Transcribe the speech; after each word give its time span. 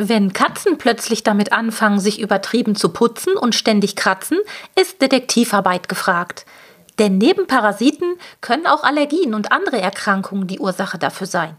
Wenn 0.00 0.32
Katzen 0.32 0.78
plötzlich 0.78 1.24
damit 1.24 1.50
anfangen, 1.50 1.98
sich 1.98 2.20
übertrieben 2.20 2.76
zu 2.76 2.90
putzen 2.90 3.36
und 3.36 3.56
ständig 3.56 3.96
kratzen, 3.96 4.38
ist 4.80 5.02
Detektivarbeit 5.02 5.88
gefragt. 5.88 6.46
Denn 7.00 7.18
neben 7.18 7.48
Parasiten 7.48 8.14
können 8.40 8.68
auch 8.68 8.84
Allergien 8.84 9.34
und 9.34 9.50
andere 9.50 9.80
Erkrankungen 9.80 10.46
die 10.46 10.60
Ursache 10.60 10.98
dafür 10.98 11.26
sein. 11.26 11.56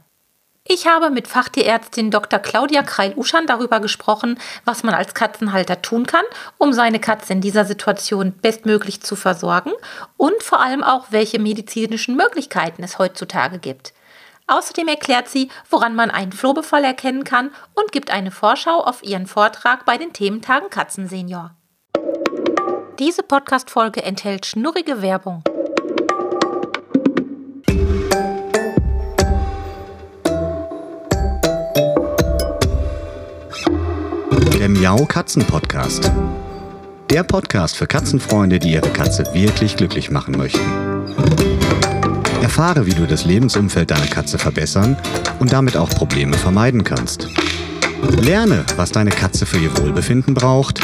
Ich 0.63 0.88
habe 0.88 1.10
mit 1.10 1.28
Fachtierärztin 1.28 2.12
Dr. 2.12 2.39
Claudia 2.39 2.81
Kreil-Uschan 2.81 3.46
darüber 3.46 3.81
gesprochen, 3.81 4.40
was 4.64 4.84
man 4.84 4.94
als 4.94 5.14
Katzenhalter 5.14 5.82
tun 5.82 6.06
kann, 6.06 6.24
um 6.58 6.71
seine 6.71 7.00
Katze 7.02 7.34
in 7.34 7.42
dieser 7.42 7.66
Situation 7.66 8.32
bestmöglich 8.42 9.02
zu 9.02 9.18
versorgen 9.18 9.74
und 10.16 10.42
vor 10.44 10.62
allem 10.62 10.82
auch, 10.82 11.08
welche 11.10 11.40
medizinischen 11.40 12.16
Möglichkeiten 12.16 12.84
es 12.84 13.00
heutzutage 13.00 13.60
gibt. 13.60 13.92
Außerdem 14.50 14.88
erklärt 14.88 15.29
sie, 15.29 15.50
woran 15.70 15.95
man 15.95 16.09
einen 16.09 16.32
Flohbefall 16.32 16.84
erkennen 16.84 17.23
kann 17.23 17.52
und 17.75 17.91
gibt 17.91 18.09
eine 18.09 18.32
Vorschau 18.32 18.82
auf 18.82 19.04
ihren 19.04 19.27
Vortrag 19.27 19.86
bei 19.86 19.97
den 19.97 20.11
Thementagen 20.11 20.71
Katzensenior. 20.71 21.55
Diese 22.97 23.21
Podcast-Folge 23.21 24.01
enthält 24.01 24.47
schnurrige 24.47 25.04
Werbung. 25.04 25.43
Der 34.58 34.67
Miau 34.67 35.05
Katzen 35.05 35.45
Podcast. 35.45 36.11
Der 37.11 37.23
Podcast 37.23 37.77
für 37.77 37.88
Katzenfreunde, 37.88 38.58
die 38.58 38.73
ihre 38.73 38.89
Katze 38.89 39.31
wirklich 39.33 39.77
glücklich 39.77 40.09
machen 40.09 40.36
möchten. 40.38 41.48
Erfahre, 42.50 42.88
wie 42.88 42.95
du 42.95 43.06
das 43.06 43.26
Lebensumfeld 43.26 43.92
deiner 43.92 44.08
Katze 44.08 44.39
verbessern 44.39 44.98
und 45.38 45.53
damit 45.53 45.78
auch 45.78 45.88
Probleme 45.88 46.36
vermeiden 46.36 46.84
kannst. 46.84 47.28
Lerne, 48.20 48.66
was 48.75 48.92
deine 48.92 49.12
Katze 49.12 49.45
für 49.45 49.59
ihr 49.59 49.78
Wohlbefinden 49.78 50.34
braucht 50.34 50.80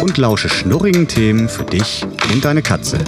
und 0.00 0.16
lausche 0.16 0.48
schnurrigen 0.48 1.08
Themen 1.08 1.48
für 1.48 1.64
dich 1.64 2.06
und 2.32 2.44
deine 2.44 2.62
Katze. 2.62 2.98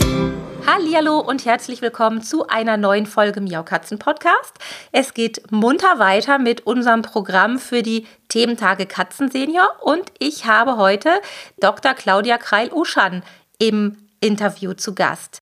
Hallo 0.66 1.20
und 1.20 1.44
herzlich 1.44 1.80
willkommen 1.80 2.22
zu 2.22 2.48
einer 2.48 2.76
neuen 2.76 3.06
Folge 3.06 3.40
Miau 3.40 3.62
Katzen 3.62 4.00
Podcast. 4.00 4.54
Es 4.90 5.14
geht 5.14 5.52
munter 5.52 6.00
weiter 6.00 6.40
mit 6.40 6.66
unserem 6.66 7.02
Programm 7.02 7.60
für 7.60 7.84
die 7.84 8.08
Thementage 8.28 8.86
Katzen 8.86 9.30
Senior 9.30 9.68
und 9.80 10.10
ich 10.18 10.46
habe 10.46 10.76
heute 10.76 11.10
Dr. 11.60 11.94
Claudia 11.94 12.36
Kreil-Uschan 12.36 13.22
im 13.60 13.96
Interview 14.20 14.72
zu 14.72 14.92
Gast. 14.96 15.38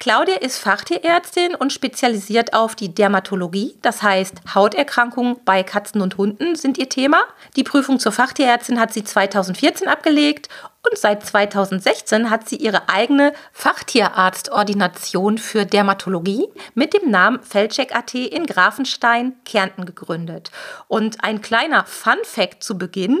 Claudia 0.00 0.36
ist 0.36 0.56
Fachtierärztin 0.56 1.54
und 1.54 1.74
spezialisiert 1.74 2.54
auf 2.54 2.74
die 2.74 2.94
Dermatologie, 2.94 3.76
das 3.82 4.02
heißt 4.02 4.54
Hauterkrankungen 4.54 5.36
bei 5.44 5.62
Katzen 5.62 6.00
und 6.00 6.16
Hunden 6.16 6.56
sind 6.56 6.78
ihr 6.78 6.88
Thema. 6.88 7.22
Die 7.54 7.64
Prüfung 7.64 8.00
zur 8.00 8.10
Fachtierärztin 8.10 8.80
hat 8.80 8.94
sie 8.94 9.04
2014 9.04 9.88
abgelegt 9.88 10.48
und 10.88 10.96
seit 10.96 11.26
2016 11.26 12.30
hat 12.30 12.48
sie 12.48 12.56
ihre 12.56 12.88
eigene 12.88 13.34
Fachtierarztordination 13.52 15.36
für 15.36 15.66
Dermatologie 15.66 16.48
mit 16.72 16.94
dem 16.94 17.10
Namen 17.10 17.42
Feldcheck.at 17.42 18.14
in 18.14 18.46
Grafenstein, 18.46 19.34
Kärnten 19.44 19.84
gegründet. 19.84 20.50
Und 20.88 21.22
ein 21.22 21.42
kleiner 21.42 21.84
Fun 21.84 22.16
Fact 22.22 22.64
zu 22.64 22.78
Beginn. 22.78 23.20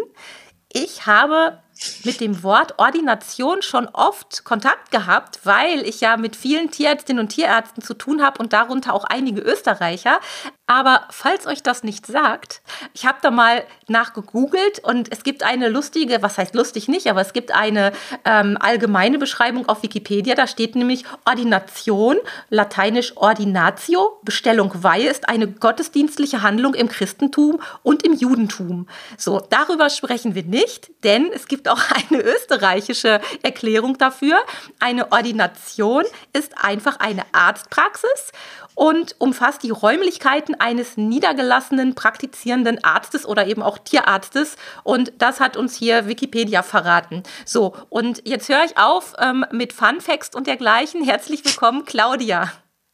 Ich 0.72 1.04
habe 1.04 1.58
mit 2.04 2.20
dem 2.20 2.42
Wort 2.42 2.78
Ordination 2.78 3.62
schon 3.62 3.86
oft 3.88 4.44
Kontakt 4.44 4.90
gehabt, 4.90 5.40
weil 5.44 5.80
ich 5.86 6.00
ja 6.00 6.16
mit 6.16 6.36
vielen 6.36 6.70
Tierärztinnen 6.70 7.22
und 7.22 7.28
Tierärzten 7.30 7.82
zu 7.82 7.94
tun 7.94 8.22
habe 8.22 8.38
und 8.38 8.52
darunter 8.52 8.94
auch 8.94 9.04
einige 9.04 9.40
Österreicher. 9.40 10.20
Aber 10.66 11.02
falls 11.10 11.48
euch 11.48 11.64
das 11.64 11.82
nicht 11.82 12.06
sagt, 12.06 12.62
ich 12.94 13.04
habe 13.04 13.18
da 13.22 13.32
mal 13.32 13.64
nachgegoogelt 13.88 14.78
und 14.78 15.10
es 15.10 15.24
gibt 15.24 15.42
eine 15.42 15.68
lustige, 15.68 16.22
was 16.22 16.38
heißt 16.38 16.54
lustig 16.54 16.86
nicht, 16.86 17.08
aber 17.08 17.20
es 17.20 17.32
gibt 17.32 17.52
eine 17.52 17.92
ähm, 18.24 18.56
allgemeine 18.60 19.18
Beschreibung 19.18 19.68
auf 19.68 19.82
Wikipedia. 19.82 20.36
Da 20.36 20.46
steht 20.46 20.76
nämlich 20.76 21.04
Ordination, 21.26 22.18
lateinisch 22.50 23.16
Ordinatio, 23.16 24.20
Bestellung 24.22 24.70
Weihe 24.84 25.08
ist 25.08 25.28
eine 25.28 25.48
gottesdienstliche 25.50 26.42
Handlung 26.42 26.74
im 26.74 26.88
Christentum 26.88 27.60
und 27.82 28.04
im 28.04 28.12
Judentum. 28.12 28.86
So, 29.16 29.40
darüber 29.50 29.90
sprechen 29.90 30.36
wir 30.36 30.44
nicht, 30.44 30.92
denn 31.02 31.30
es 31.34 31.48
gibt 31.48 31.66
auch 31.70 31.80
eine 32.10 32.22
österreichische 32.22 33.20
Erklärung 33.42 33.98
dafür. 33.98 34.38
Eine 34.78 35.12
Ordination 35.12 36.04
ist 36.32 36.58
einfach 36.58 36.98
eine 37.00 37.22
Arztpraxis 37.32 38.32
und 38.74 39.14
umfasst 39.18 39.62
die 39.62 39.70
Räumlichkeiten 39.70 40.54
eines 40.58 40.96
niedergelassenen 40.96 41.94
praktizierenden 41.94 42.82
Arztes 42.82 43.26
oder 43.26 43.46
eben 43.46 43.62
auch 43.62 43.78
Tierarztes. 43.78 44.56
Und 44.84 45.12
das 45.18 45.40
hat 45.40 45.56
uns 45.56 45.76
hier 45.76 46.06
Wikipedia 46.08 46.62
verraten. 46.62 47.22
So, 47.44 47.74
und 47.88 48.26
jetzt 48.26 48.48
höre 48.48 48.64
ich 48.64 48.78
auf 48.78 49.14
ähm, 49.18 49.44
mit 49.52 49.72
Funfacts 49.72 50.34
und 50.34 50.46
dergleichen. 50.46 51.04
Herzlich 51.04 51.44
willkommen, 51.44 51.84
Claudia. 51.84 52.52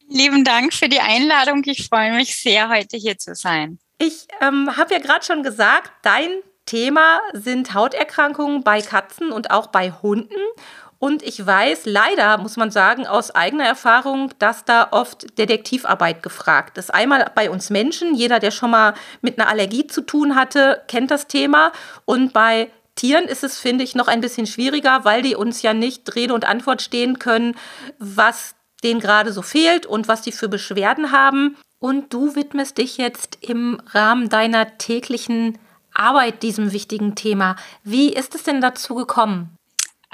Lieben 0.09 0.43
Dank 0.43 0.73
für 0.73 0.89
die 0.89 1.01
Einladung. 1.01 1.61
Ich 1.65 1.87
freue 1.87 2.13
mich 2.13 2.35
sehr, 2.37 2.69
heute 2.69 2.97
hier 2.97 3.17
zu 3.17 3.35
sein. 3.35 3.79
Ich 3.99 4.27
ähm, 4.41 4.75
habe 4.77 4.93
ja 4.93 4.99
gerade 4.99 5.25
schon 5.25 5.43
gesagt, 5.43 5.91
dein 6.03 6.29
Thema 6.67 7.19
sind 7.33 7.73
Hauterkrankungen 7.73 8.63
bei 8.63 8.81
Katzen 8.81 9.31
und 9.31 9.49
auch 9.49 9.67
bei 9.67 9.91
Hunden. 9.91 10.35
Und 10.99 11.21
ich 11.21 11.45
weiß 11.45 11.85
leider, 11.85 12.37
muss 12.37 12.57
man 12.57 12.71
sagen, 12.71 13.05
aus 13.05 13.31
eigener 13.31 13.65
Erfahrung, 13.65 14.31
dass 14.39 14.65
da 14.65 14.87
oft 14.91 15.37
Detektivarbeit 15.37 16.23
gefragt 16.23 16.77
ist. 16.77 16.93
Einmal 16.93 17.31
bei 17.35 17.49
uns 17.49 17.69
Menschen, 17.69 18.15
jeder, 18.15 18.39
der 18.39 18.51
schon 18.51 18.71
mal 18.71 18.93
mit 19.21 19.39
einer 19.39 19.49
Allergie 19.49 19.87
zu 19.87 20.01
tun 20.01 20.35
hatte, 20.35 20.81
kennt 20.87 21.11
das 21.11 21.27
Thema. 21.27 21.71
Und 22.05 22.33
bei 22.33 22.69
Tieren 22.95 23.25
ist 23.25 23.43
es, 23.43 23.59
finde 23.59 23.83
ich, 23.83 23.93
noch 23.93 24.07
ein 24.07 24.21
bisschen 24.21 24.47
schwieriger, 24.47 25.05
weil 25.05 25.21
die 25.21 25.35
uns 25.35 25.61
ja 25.61 25.73
nicht 25.73 26.15
Rede 26.15 26.33
und 26.33 26.45
Antwort 26.45 26.81
stehen 26.81 27.19
können, 27.19 27.55
was 27.99 28.55
denen 28.83 28.99
gerade 28.99 29.31
so 29.31 29.43
fehlt 29.43 29.85
und 29.85 30.07
was 30.07 30.23
die 30.23 30.31
für 30.31 30.49
Beschwerden 30.49 31.11
haben. 31.11 31.57
Und 31.79 32.11
du 32.11 32.35
widmest 32.35 32.79
dich 32.79 32.97
jetzt 32.97 33.37
im 33.41 33.79
Rahmen 33.93 34.29
deiner 34.29 34.79
täglichen 34.79 35.59
Arbeit 35.97 36.43
diesem 36.43 36.71
wichtigen 36.71 37.15
Thema. 37.15 37.55
Wie 37.83 38.13
ist 38.13 38.35
es 38.35 38.43
denn 38.43 38.61
dazu 38.61 38.95
gekommen? 38.95 39.57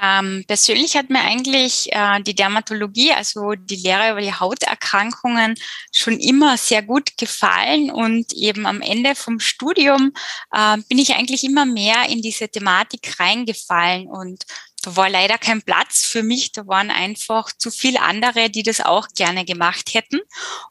Ähm, 0.00 0.44
persönlich 0.48 0.96
hat 0.96 1.08
mir 1.08 1.20
eigentlich 1.20 1.88
äh, 1.92 2.20
die 2.20 2.34
Dermatologie, 2.34 3.12
also 3.12 3.52
die 3.52 3.76
Lehre 3.76 4.10
über 4.10 4.20
die 4.20 4.32
Hauterkrankungen, 4.32 5.54
schon 5.92 6.18
immer 6.18 6.56
sehr 6.56 6.82
gut 6.82 7.16
gefallen 7.16 7.92
und 7.92 8.32
eben 8.32 8.66
am 8.66 8.80
Ende 8.80 9.14
vom 9.14 9.38
Studium 9.38 10.12
äh, 10.52 10.78
bin 10.88 10.98
ich 10.98 11.14
eigentlich 11.14 11.44
immer 11.44 11.64
mehr 11.64 12.08
in 12.08 12.22
diese 12.22 12.48
Thematik 12.48 13.20
reingefallen 13.20 14.08
und 14.08 14.44
da 14.84 14.96
war 14.96 15.08
leider 15.08 15.38
kein 15.38 15.62
Platz 15.62 16.04
für 16.04 16.22
mich. 16.22 16.52
Da 16.52 16.66
waren 16.66 16.90
einfach 16.90 17.50
zu 17.56 17.70
viele 17.70 18.02
andere, 18.02 18.50
die 18.50 18.62
das 18.62 18.80
auch 18.80 19.08
gerne 19.14 19.44
gemacht 19.44 19.94
hätten. 19.94 20.20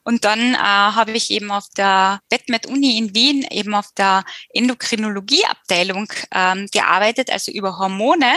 Und 0.04 0.24
dann 0.24 0.54
äh, 0.54 0.58
habe 0.58 1.12
ich 1.12 1.30
eben 1.30 1.50
auf 1.50 1.68
der 1.76 2.20
BetMed-Uni 2.28 2.96
in 2.96 3.14
Wien 3.14 3.46
eben 3.50 3.74
auf 3.74 3.90
der 3.96 4.24
Endokrinologieabteilung 4.50 6.12
ähm, 6.32 6.68
gearbeitet, 6.72 7.30
also 7.30 7.50
über 7.50 7.78
Hormone 7.78 8.34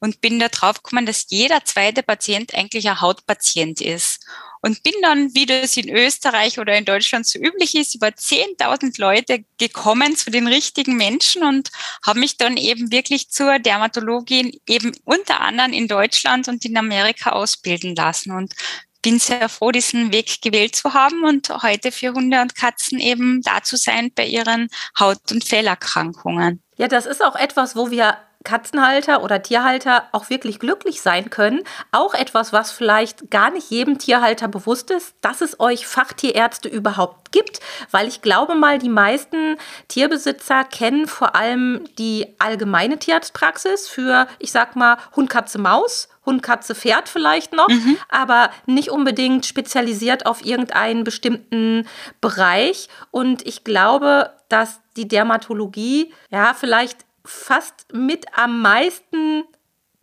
und 0.00 0.20
bin 0.22 0.38
da 0.38 0.48
drauf 0.48 0.82
gekommen, 0.82 1.04
dass 1.04 1.26
jeder 1.28 1.64
zweite 1.64 2.02
Patient 2.02 2.54
eigentlich 2.54 2.88
ein 2.88 3.00
Hautpatient 3.00 3.80
ist 3.82 4.24
und 4.60 4.82
bin 4.82 4.94
dann, 5.02 5.34
wie 5.34 5.46
das 5.46 5.76
in 5.76 5.88
Österreich 5.88 6.58
oder 6.58 6.76
in 6.76 6.84
Deutschland 6.84 7.26
so 7.26 7.38
üblich 7.38 7.74
ist, 7.74 7.94
über 7.94 8.08
10.000 8.08 9.00
Leute 9.00 9.44
gekommen 9.58 10.16
zu 10.16 10.30
den 10.30 10.46
richtigen 10.46 10.96
Menschen 10.96 11.42
und 11.42 11.70
habe 12.06 12.20
mich 12.20 12.36
dann 12.36 12.56
eben 12.56 12.90
wirklich 12.90 13.30
zur 13.30 13.58
Dermatologin 13.58 14.52
eben 14.66 14.92
unter 15.04 15.40
anderem 15.40 15.72
in 15.72 15.88
Deutschland 15.88 16.48
und 16.48 16.64
in 16.64 16.76
Amerika 16.76 17.30
ausbilden 17.30 17.94
lassen 17.94 18.32
und 18.32 18.54
bin 19.02 19.18
sehr 19.18 19.48
froh, 19.48 19.70
diesen 19.70 20.12
Weg 20.12 20.42
gewählt 20.42 20.74
zu 20.74 20.92
haben 20.92 21.24
und 21.24 21.48
heute 21.62 21.92
für 21.92 22.12
Hunde 22.12 22.40
und 22.40 22.54
Katzen 22.54 22.98
eben 22.98 23.42
da 23.42 23.62
zu 23.62 23.76
sein 23.76 24.10
bei 24.14 24.26
ihren 24.26 24.68
Haut- 24.98 25.30
und 25.30 25.44
Fellerkrankungen. 25.44 26.62
Ja, 26.76 26.88
das 26.88 27.06
ist 27.06 27.22
auch 27.24 27.36
etwas, 27.36 27.76
wo 27.76 27.90
wir 27.90 28.18
Katzenhalter 28.44 29.22
oder 29.22 29.42
Tierhalter 29.42 30.04
auch 30.12 30.30
wirklich 30.30 30.58
glücklich 30.58 31.02
sein 31.02 31.28
können. 31.28 31.60
Auch 31.90 32.14
etwas, 32.14 32.52
was 32.52 32.70
vielleicht 32.70 33.30
gar 33.30 33.50
nicht 33.50 33.70
jedem 33.70 33.98
Tierhalter 33.98 34.48
bewusst 34.48 34.90
ist, 34.90 35.14
dass 35.20 35.40
es 35.40 35.58
euch 35.60 35.86
Fachtierärzte 35.86 36.68
überhaupt 36.68 37.32
gibt, 37.32 37.60
weil 37.90 38.06
ich 38.06 38.22
glaube 38.22 38.54
mal, 38.54 38.78
die 38.78 38.88
meisten 38.88 39.56
Tierbesitzer 39.88 40.64
kennen 40.64 41.06
vor 41.06 41.34
allem 41.34 41.84
die 41.98 42.26
allgemeine 42.38 42.98
Tierarztpraxis 42.98 43.88
für, 43.88 44.28
ich 44.38 44.52
sag 44.52 44.76
mal, 44.76 44.98
Hund, 45.16 45.28
Katze, 45.30 45.58
Maus. 45.58 46.08
Hund, 46.26 46.42
Katze, 46.42 46.74
Pferd 46.74 47.08
vielleicht 47.08 47.54
noch, 47.54 47.68
mhm. 47.68 47.96
aber 48.10 48.50
nicht 48.66 48.90
unbedingt 48.90 49.46
spezialisiert 49.46 50.26
auf 50.26 50.44
irgendeinen 50.44 51.02
bestimmten 51.02 51.88
Bereich. 52.20 52.90
Und 53.10 53.46
ich 53.46 53.64
glaube, 53.64 54.30
dass 54.50 54.80
die 54.98 55.08
Dermatologie 55.08 56.12
ja 56.30 56.52
vielleicht 56.52 57.07
fast 57.28 57.92
mit 57.92 58.26
am 58.36 58.62
meisten 58.62 59.44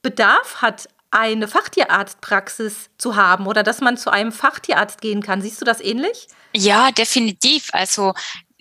Bedarf 0.02 0.62
hat, 0.62 0.88
eine 1.12 1.48
Fachtierarztpraxis 1.48 2.90
zu 2.98 3.16
haben 3.16 3.48
oder 3.48 3.64
dass 3.64 3.80
man 3.80 3.98
zu 3.98 4.10
einem 4.12 4.32
Fachtierarzt 4.32 5.00
gehen 5.00 5.24
kann. 5.24 5.42
Siehst 5.42 5.62
du 5.62 5.66
das 5.66 5.80
ähnlich? 5.80 6.28
Ja, 6.54 6.92
definitiv. 6.92 7.70
Also 7.72 8.14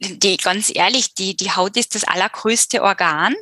die 0.08 0.36
ganz 0.36 0.70
ehrlich, 0.74 1.14
die, 1.14 1.36
die 1.36 1.52
Haut 1.52 1.76
ist 1.76 1.94
das 1.94 2.04
allergrößte 2.04 2.82
Organ 2.82 3.34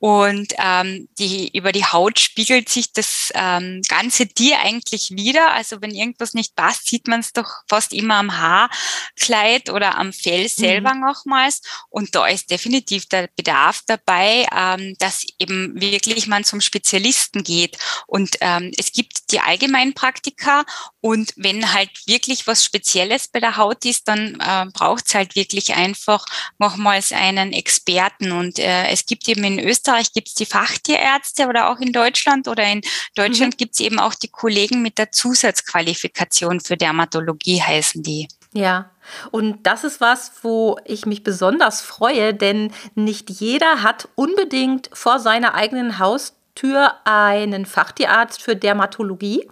und 0.00 0.54
ähm, 0.56 1.08
die, 1.18 1.54
über 1.54 1.72
die 1.72 1.84
Haut 1.84 2.18
spiegelt 2.18 2.70
sich 2.70 2.92
das 2.94 3.30
ähm, 3.34 3.82
ganze 3.86 4.26
Tier 4.26 4.58
eigentlich 4.60 5.10
wieder. 5.10 5.52
Also 5.52 5.82
wenn 5.82 5.94
irgendwas 5.94 6.32
nicht 6.32 6.56
passt, 6.56 6.88
sieht 6.88 7.06
man 7.06 7.20
es 7.20 7.34
doch 7.34 7.48
fast 7.68 7.92
immer 7.92 8.14
am 8.14 8.38
Haarkleid 8.38 9.68
oder 9.68 9.98
am 9.98 10.14
Fell 10.14 10.48
selber 10.48 10.94
mhm. 10.94 11.02
nochmals. 11.02 11.60
Und 11.90 12.14
da 12.14 12.26
ist 12.26 12.50
definitiv 12.50 13.08
der 13.08 13.28
Bedarf 13.36 13.82
dabei, 13.86 14.46
ähm, 14.56 14.96
dass 14.98 15.26
eben 15.38 15.78
wirklich 15.78 16.26
man 16.26 16.44
zum 16.44 16.62
Spezialisten 16.62 17.44
geht. 17.44 17.76
Und 18.06 18.36
ähm, 18.40 18.72
es 18.78 18.92
gibt 18.92 19.19
die 19.32 19.40
Allgemeinpraktika 19.40 20.64
und 21.00 21.32
wenn 21.36 21.72
halt 21.72 21.90
wirklich 22.06 22.46
was 22.46 22.64
Spezielles 22.64 23.28
bei 23.28 23.40
der 23.40 23.56
Haut 23.56 23.84
ist, 23.84 24.06
dann 24.06 24.38
äh, 24.40 24.66
braucht 24.72 25.06
es 25.06 25.14
halt 25.14 25.34
wirklich 25.34 25.74
einfach 25.74 26.24
nochmals 26.58 27.12
einen 27.12 27.52
Experten. 27.52 28.32
Und 28.32 28.58
äh, 28.58 28.88
es 28.88 29.06
gibt 29.06 29.26
eben 29.28 29.44
in 29.44 29.58
Österreich 29.58 30.12
gibt's 30.12 30.34
die 30.34 30.46
Fachtierärzte 30.46 31.48
oder 31.48 31.70
auch 31.70 31.78
in 31.78 31.92
Deutschland 31.92 32.48
oder 32.48 32.64
in 32.64 32.82
Deutschland 33.14 33.54
mhm. 33.54 33.56
gibt's 33.56 33.80
eben 33.80 33.98
auch 33.98 34.14
die 34.14 34.28
Kollegen 34.28 34.82
mit 34.82 34.98
der 34.98 35.10
Zusatzqualifikation 35.10 36.60
für 36.60 36.76
Dermatologie 36.76 37.62
heißen 37.62 38.02
die. 38.02 38.28
Ja, 38.52 38.90
und 39.30 39.64
das 39.64 39.84
ist 39.84 40.00
was, 40.00 40.32
wo 40.42 40.76
ich 40.84 41.06
mich 41.06 41.22
besonders 41.22 41.80
freue, 41.80 42.34
denn 42.34 42.72
nicht 42.96 43.30
jeder 43.30 43.82
hat 43.82 44.08
unbedingt 44.16 44.90
vor 44.92 45.20
seiner 45.20 45.54
eigenen 45.54 45.98
Haustür 45.98 46.39
Tür 46.60 46.92
einen 47.04 47.64
Fachtierarzt 47.64 48.42
für 48.42 48.54
Dermatologie. 48.54 49.48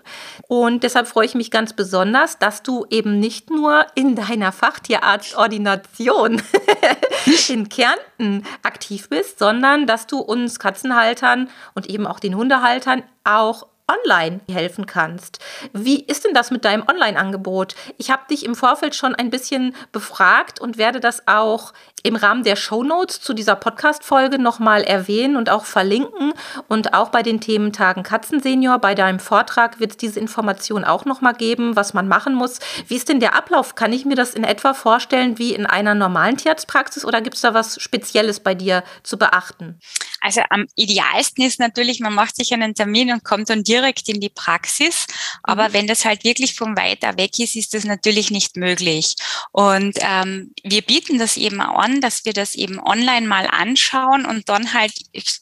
Und 0.47 0.83
deshalb 0.83 1.09
freue 1.09 1.25
ich 1.25 1.35
mich 1.35 1.51
ganz 1.51 1.73
besonders, 1.73 2.39
dass 2.39 2.63
du 2.63 2.85
eben 2.91 3.19
nicht 3.19 3.49
nur 3.49 3.87
in 3.95 4.15
deiner 4.15 4.53
Fachtierarztordination 4.53 6.43
in 7.49 7.71
Kärnten 7.71 8.45
aktiv 8.63 9.09
bist, 9.09 9.39
sondern 9.39 9.87
dass 9.87 10.07
du 10.07 10.19
uns 10.19 10.59
Katzenhaltern 10.59 11.49
und 11.75 11.89
eben 11.89 12.07
auch 12.07 12.21
den 12.21 12.35
Hundehaltern 12.35 13.03
auch 13.25 13.67
online 13.89 14.41
helfen 14.51 14.87
kannst. 14.87 15.39
Wie 15.73 16.01
ist 16.01 16.25
denn 16.25 16.35
das 16.35 16.51
mit 16.51 16.65
deinem 16.65 16.85
Online-Angebot? 16.87 17.75
Ich 17.97 18.11
habe 18.11 18.23
dich 18.31 18.45
im 18.45 18.55
Vorfeld 18.55 18.95
schon 18.95 19.15
ein 19.15 19.31
bisschen 19.31 19.75
befragt 19.93 20.61
und 20.61 20.79
werde 20.79 21.01
das 21.01 21.27
auch 21.27 21.73
im 22.03 22.17
Rahmen 22.17 22.45
der 22.45 22.57
Shownotes 22.57 23.21
zu 23.21 23.35
dieser 23.35 23.57
Podcast-Folge 23.57 24.39
nochmal 24.39 24.83
erwähnen 24.83 25.37
und 25.37 25.51
auch 25.51 25.65
verlinken. 25.65 26.33
Und 26.69 26.95
auch 26.95 27.09
bei 27.09 27.23
den 27.23 27.41
Thementagen 27.41 28.03
Katzensenior, 28.03 28.79
bei 28.79 28.95
deinem 28.95 29.19
Vortrag 29.19 29.81
wird 29.81 29.93
es 29.93 29.97
diese 29.97 30.21
Information 30.21 30.85
auch 30.85 31.05
nochmal 31.05 31.35
geben, 31.35 31.75
was 31.75 31.95
man 31.95 32.09
machen 32.09 32.35
muss. 32.35 32.61
Wie 32.87 32.97
ist 32.97 33.09
denn 33.09 33.21
der 33.21 33.35
Ablauf? 33.35 33.75
Kann 33.75 33.93
ich 33.93 34.05
mir 34.05 34.15
das 34.15 34.35
in 34.35 34.45
etwa 34.45 34.75
vorstellen 34.75 35.39
wie 35.39 35.55
in 35.55 35.67
einer 35.67 35.95
normalen 35.95 36.37
Tierarztpraxis 36.37 37.05
oder 37.05 37.21
gibt 37.21 37.37
es 37.37 37.43
da 37.43 37.55
was 37.55 37.81
Spezielles 37.81 38.41
bei 38.41 38.55
dir 38.55 38.85
zu 39.03 39.19
beachten? 39.19 39.81
Also 40.29 40.43
am 40.51 40.67
idealsten 40.75 41.43
ist 41.43 41.59
natürlich, 41.59 42.01
man 42.01 42.13
macht 42.13 42.37
sich 42.37 42.53
einen 42.53 42.75
Termin 42.75 43.11
und 43.11 43.25
kommt 43.25 43.49
dann 43.49 43.65
direkt 43.65 44.11
in 44.11 44.21
die 44.21 44.29
Praxis. 44.29 45.07
Aber 45.43 45.71
mhm. 45.71 45.73
wenn 45.73 45.87
das 45.87 46.05
halt 46.05 46.23
wirklich 46.23 46.55
von 46.55 46.77
weiter 46.77 47.17
weg 47.17 47.39
ist, 47.39 47.57
ist 47.57 47.73
das 47.73 47.85
natürlich 47.85 48.31
nicht 48.31 48.55
möglich. 48.59 49.15
Und 49.53 49.97
ähm, 50.03 50.53
wir 50.63 50.83
bieten 50.83 51.19
das 51.19 51.39
eben 51.39 51.63
an, 51.63 52.03
dass 52.03 52.27
wir 52.27 52.35
das 52.35 52.57
eben 52.57 52.79
online 52.79 53.27
mal 53.27 53.47
anschauen 53.47 54.27
und 54.27 54.51
dann 54.51 54.75
halt 54.75 54.93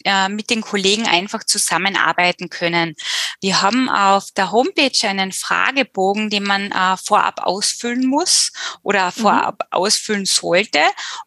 äh, 0.05 0.29
mit 0.29 0.51
den 0.51 0.61
Kollegen 0.61 1.07
einfach 1.09 1.43
zusammenarbeiten 1.43 2.49
können. 2.49 2.95
Wir 3.41 3.63
haben 3.63 3.89
auf 3.89 4.31
der 4.37 4.53
Homepage 4.53 5.09
einen 5.09 5.33
Fragebogen, 5.33 6.31
den 6.31 6.45
man 6.45 6.71
äh, 6.71 6.97
vorab 6.97 7.41
ausfüllen 7.41 8.07
muss 8.07 8.53
oder 8.85 9.07
mhm. 9.07 9.21
vorab 9.21 9.59
mhm. 9.65 9.79
ausfüllen 9.79 10.27
sollte. 10.27 10.79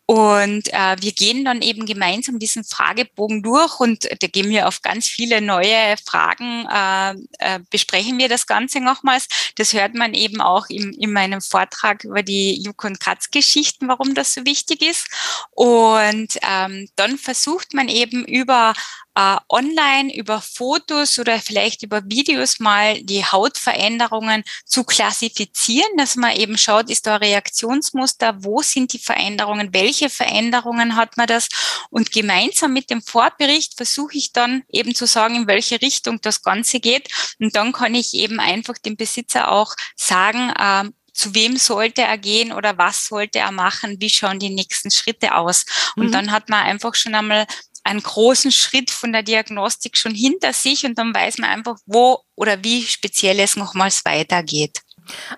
Und 0.06 0.74
äh, 0.74 0.96
wir 1.02 1.12
gehen 1.12 1.44
dann 1.44 1.62
eben 1.62 1.86
gemeinsam 1.86 2.40
diesen 2.40 2.64
Fragebogen 2.64 3.44
durch 3.44 3.49
und 3.80 4.08
da 4.22 4.28
gehen 4.28 4.50
wir 4.50 4.68
auf 4.68 4.82
ganz 4.82 5.08
viele 5.08 5.42
neue 5.42 5.96
Fragen, 6.06 6.66
äh, 6.72 7.12
äh, 7.40 7.60
besprechen 7.70 8.18
wir 8.18 8.30
das 8.30 8.48
Ganze 8.48 8.80
nochmals. 8.80 9.28
Das 9.56 9.74
hört 9.74 9.96
man 9.96 10.14
eben 10.14 10.42
auch 10.42 10.68
im, 10.70 10.92
in 11.00 11.12
meinem 11.12 11.42
Vortrag 11.42 12.04
über 12.04 12.24
die 12.24 12.64
Juk- 12.64 12.86
und 12.86 13.00
Katz-Geschichten, 13.00 13.88
warum 13.88 14.14
das 14.14 14.34
so 14.34 14.46
wichtig 14.46 14.82
ist. 14.82 15.08
Und 15.52 16.38
ähm, 16.42 16.90
dann 16.96 17.18
versucht 17.18 17.74
man 17.74 17.90
eben 17.90 18.26
über 18.26 18.74
äh, 19.20 19.38
online 19.50 20.16
über 20.16 20.40
Fotos 20.40 21.20
oder 21.20 21.40
vielleicht 21.40 21.84
über 21.84 22.02
Videos 22.06 22.60
mal 22.60 23.02
die 23.04 23.26
Hautveränderungen 23.26 24.44
zu 24.66 24.86
klassifizieren, 24.86 25.90
dass 25.98 26.16
man 26.16 26.38
eben 26.38 26.58
schaut, 26.58 26.90
ist 26.90 27.06
da 27.06 27.16
ein 27.16 27.24
Reaktionsmuster, 27.24 28.44
wo 28.44 28.62
sind 28.62 28.94
die 28.94 29.00
Veränderungen, 29.00 29.74
welche 29.74 30.10
Veränderungen 30.10 30.96
hat 30.96 31.18
man 31.18 31.28
das 31.28 31.50
und 31.90 32.12
gemeinsam 32.12 32.72
mit 32.72 32.90
dem 32.90 33.02
Vorbericht 33.02 33.74
versuche 33.76 34.18
ich 34.18 34.32
dann 34.32 34.64
eben 34.70 34.96
zu 34.96 35.06
sagen, 35.06 35.36
in 35.36 35.48
welche 35.48 35.82
Richtung 35.82 36.22
das 36.22 36.42
Ganze 36.42 36.80
geht 36.80 37.10
und 37.40 37.56
dann 37.58 37.74
kann 37.74 37.96
ich 37.96 38.14
eben 38.14 38.40
einfach 38.40 38.78
dem 38.78 38.96
Besitzer 38.96 39.52
auch 39.52 39.76
sagen, 39.98 40.50
äh, 40.58 40.90
zu 41.20 41.36
wem 41.36 41.58
sollte 41.58 42.02
er 42.02 42.18
gehen 42.18 42.54
oder 42.54 42.78
was 42.78 43.08
sollte 43.08 43.40
er 43.40 43.52
machen, 43.52 43.98
wie 44.00 44.10
schauen 44.10 44.40
die 44.40 44.50
nächsten 44.50 44.90
Schritte 44.90 45.36
aus. 45.36 45.66
Und 45.98 46.08
mhm. 46.08 46.12
dann 46.14 46.32
hat 46.32 46.48
man 46.48 46.64
einfach 46.64 46.96
schon 46.96 47.14
einmal 47.14 47.46
einen 47.90 48.04
großen 48.04 48.52
Schritt 48.52 48.92
von 48.92 49.12
der 49.12 49.24
Diagnostik 49.24 49.98
schon 49.98 50.14
hinter 50.14 50.54
sich 50.54 50.86
und 50.86 50.98
dann 50.98 51.14
weiß 51.14 51.40
man 51.40 51.50
einfach, 51.50 51.78
wo 51.86 52.20
oder 52.36 52.64
wie 52.64 52.84
speziell 52.84 53.40
es 53.40 53.56
nochmals 53.56 54.06
weitergeht. 54.06 54.82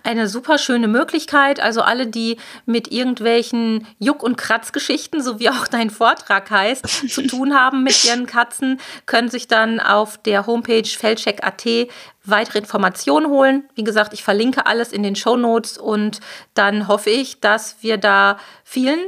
Eine 0.03 0.27
super 0.27 0.57
schöne 0.57 0.89
Möglichkeit. 0.89 1.61
Also 1.61 1.81
alle, 1.81 2.07
die 2.07 2.37
mit 2.65 2.91
irgendwelchen 2.91 3.87
Juck- 3.99 4.21
und 4.21 4.35
Kratzgeschichten, 4.35 5.21
so 5.23 5.39
wie 5.39 5.49
auch 5.49 5.65
dein 5.67 5.89
Vortrag 5.89 6.51
heißt, 6.51 7.09
zu 7.09 7.21
tun 7.27 7.55
haben 7.55 7.83
mit 7.83 8.03
ihren 8.03 8.25
Katzen, 8.25 8.81
können 9.05 9.29
sich 9.29 9.47
dann 9.47 9.79
auf 9.79 10.17
der 10.17 10.45
Homepage 10.45 10.83
feldcheck.at 10.83 11.87
weitere 12.25 12.59
Informationen 12.59 13.27
holen. 13.27 13.63
Wie 13.75 13.85
gesagt, 13.85 14.13
ich 14.13 14.23
verlinke 14.23 14.65
alles 14.65 14.91
in 14.91 15.03
den 15.03 15.15
Show 15.15 15.37
Notes 15.37 15.77
und 15.77 16.19
dann 16.53 16.89
hoffe 16.89 17.09
ich, 17.09 17.39
dass 17.39 17.77
wir 17.81 17.97
da 17.97 18.37
vielen 18.63 18.99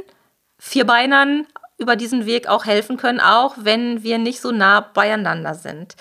Vierbeinern 0.58 1.46
über 1.78 1.96
diesen 1.96 2.26
Weg 2.26 2.48
auch 2.48 2.64
helfen 2.64 2.96
können, 2.96 3.20
auch 3.20 3.56
wenn 3.58 4.02
wir 4.02 4.18
nicht 4.18 4.40
so 4.40 4.52
nah 4.52 4.80
beieinander 4.80 5.54
sind. 5.54 5.96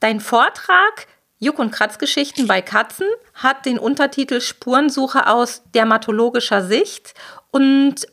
Dein 0.00 0.20
Vortrag 0.20 1.06
Juck- 1.38 1.58
und 1.58 1.70
Kratzgeschichten 1.70 2.46
bei 2.46 2.62
Katzen 2.62 3.06
hat 3.34 3.66
den 3.66 3.78
Untertitel 3.78 4.40
Spurensuche 4.40 5.26
aus 5.26 5.62
dermatologischer 5.74 6.62
Sicht 6.62 7.14
und 7.50 8.06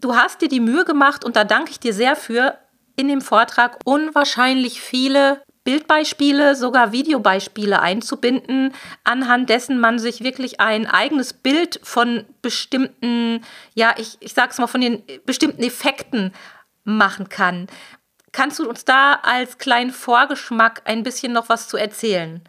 du 0.00 0.14
hast 0.14 0.42
dir 0.42 0.48
die 0.48 0.60
Mühe 0.60 0.84
gemacht 0.84 1.24
und 1.24 1.36
da 1.36 1.44
danke 1.44 1.70
ich 1.70 1.80
dir 1.80 1.94
sehr 1.94 2.14
für 2.14 2.58
in 2.96 3.08
dem 3.08 3.20
Vortrag 3.20 3.78
unwahrscheinlich 3.84 4.82
viele 4.82 5.40
Bildbeispiele, 5.68 6.56
sogar 6.56 6.92
Videobeispiele 6.92 7.80
einzubinden, 7.80 8.72
anhand 9.04 9.50
dessen 9.50 9.78
man 9.78 9.98
sich 9.98 10.24
wirklich 10.24 10.60
ein 10.60 10.86
eigenes 10.86 11.34
Bild 11.34 11.78
von 11.82 12.24
bestimmten, 12.40 13.44
ja, 13.74 13.94
ich, 13.98 14.16
ich 14.20 14.32
sag's 14.32 14.56
mal, 14.56 14.66
von 14.66 14.80
den 14.80 15.02
bestimmten 15.26 15.62
Effekten 15.62 16.32
machen 16.84 17.28
kann. 17.28 17.66
Kannst 18.32 18.58
du 18.60 18.66
uns 18.66 18.86
da 18.86 19.20
als 19.22 19.58
kleinen 19.58 19.90
Vorgeschmack 19.90 20.80
ein 20.86 21.02
bisschen 21.02 21.34
noch 21.34 21.50
was 21.50 21.68
zu 21.68 21.76
erzählen? 21.76 22.40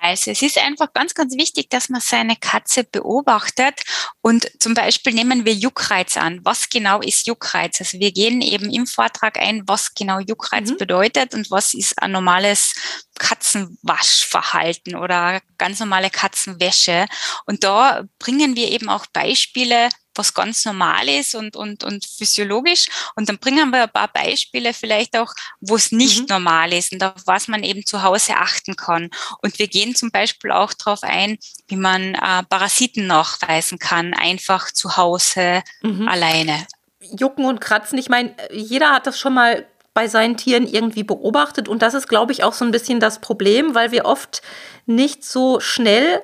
Also 0.00 0.30
es 0.30 0.42
ist 0.42 0.58
einfach 0.58 0.92
ganz, 0.92 1.14
ganz 1.14 1.36
wichtig, 1.36 1.70
dass 1.70 1.88
man 1.88 2.00
seine 2.00 2.36
Katze 2.36 2.84
beobachtet 2.84 3.82
und 4.20 4.50
zum 4.60 4.74
Beispiel 4.74 5.12
nehmen 5.12 5.44
wir 5.44 5.54
Juckreiz 5.54 6.16
an. 6.16 6.40
Was 6.44 6.68
genau 6.68 7.00
ist 7.00 7.26
Juckreiz? 7.26 7.80
Also 7.80 7.98
wir 7.98 8.12
gehen 8.12 8.40
eben 8.40 8.72
im 8.72 8.86
Vortrag 8.86 9.38
ein, 9.38 9.62
was 9.66 9.94
genau 9.94 10.20
Juckreiz 10.20 10.70
mhm. 10.70 10.76
bedeutet 10.76 11.34
und 11.34 11.50
was 11.50 11.74
ist 11.74 12.00
ein 12.00 12.12
normales 12.12 12.74
Katzenwaschverhalten 13.18 14.94
oder 14.94 15.40
ganz 15.58 15.80
normale 15.80 16.10
Katzenwäsche. 16.10 17.06
Und 17.46 17.64
da 17.64 18.04
bringen 18.18 18.56
wir 18.56 18.70
eben 18.70 18.88
auch 18.88 19.06
Beispiele 19.06 19.88
was 20.18 20.34
ganz 20.34 20.64
normal 20.64 21.08
ist 21.08 21.34
und, 21.34 21.56
und, 21.56 21.84
und 21.84 22.04
physiologisch. 22.04 22.88
Und 23.14 23.28
dann 23.28 23.38
bringen 23.38 23.70
wir 23.70 23.84
ein 23.84 23.90
paar 23.90 24.08
Beispiele 24.08 24.74
vielleicht 24.74 25.16
auch, 25.16 25.32
wo 25.60 25.76
es 25.76 25.92
nicht 25.92 26.20
mhm. 26.20 26.26
normal 26.28 26.72
ist 26.72 26.92
und 26.92 27.02
auf 27.02 27.22
was 27.26 27.48
man 27.48 27.62
eben 27.62 27.86
zu 27.86 28.02
Hause 28.02 28.34
achten 28.36 28.76
kann. 28.76 29.10
Und 29.42 29.58
wir 29.58 29.68
gehen 29.68 29.94
zum 29.94 30.10
Beispiel 30.10 30.50
auch 30.50 30.74
darauf 30.74 31.02
ein, 31.02 31.38
wie 31.68 31.76
man 31.76 32.14
äh, 32.14 32.42
Parasiten 32.48 33.06
nachweisen 33.06 33.78
kann, 33.78 34.14
einfach 34.14 34.72
zu 34.72 34.96
Hause 34.96 35.62
mhm. 35.82 36.08
alleine. 36.08 36.66
Jucken 37.00 37.44
und 37.44 37.60
Kratzen, 37.60 37.98
ich 37.98 38.08
meine, 38.08 38.34
jeder 38.52 38.90
hat 38.90 39.06
das 39.06 39.18
schon 39.18 39.34
mal 39.34 39.66
bei 39.94 40.06
seinen 40.06 40.36
Tieren 40.36 40.66
irgendwie 40.66 41.02
beobachtet. 41.02 41.68
Und 41.68 41.82
das 41.82 41.94
ist, 41.94 42.08
glaube 42.08 42.30
ich, 42.32 42.44
auch 42.44 42.52
so 42.52 42.64
ein 42.64 42.70
bisschen 42.70 43.00
das 43.00 43.20
Problem, 43.20 43.74
weil 43.74 43.90
wir 43.90 44.04
oft 44.04 44.42
nicht 44.86 45.24
so 45.24 45.58
schnell 45.58 46.22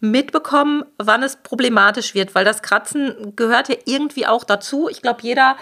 mitbekommen, 0.00 0.84
wann 0.98 1.22
es 1.22 1.36
problematisch 1.36 2.14
wird, 2.14 2.34
weil 2.34 2.44
das 2.44 2.62
Kratzen 2.62 3.34
gehört 3.36 3.68
ja 3.68 3.76
irgendwie 3.86 4.26
auch 4.26 4.44
dazu. 4.44 4.88
Ich 4.88 5.02
glaube, 5.02 5.22
jeder 5.22 5.56